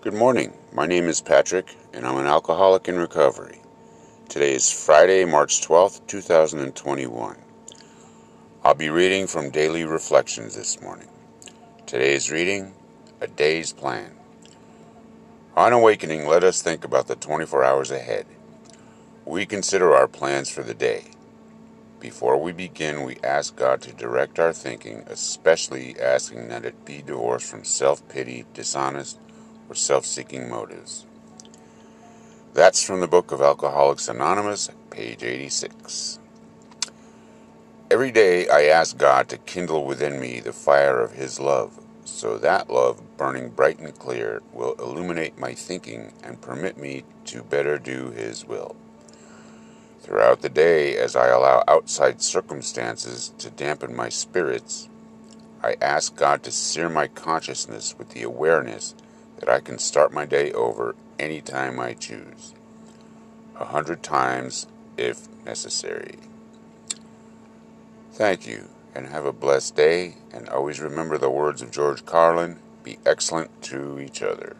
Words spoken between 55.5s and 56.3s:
I ask